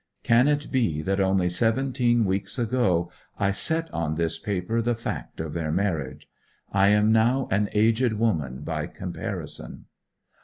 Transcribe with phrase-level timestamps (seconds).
[0.23, 5.39] Can it be that only seventeen weeks ago I set on this paper the fact
[5.39, 6.27] of their marriage?
[6.71, 9.85] I am now an aged woman by comparison!